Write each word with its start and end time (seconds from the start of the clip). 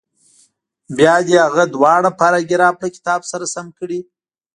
بیا 0.97 1.15
دې 1.27 1.37
هغه 1.45 1.63
دواړه 1.75 2.09
پاراګراف 2.21 2.75
له 2.83 2.89
کتاب 2.95 3.21
سره 3.31 3.45
سم 3.55 3.67
کړي. 3.79 3.99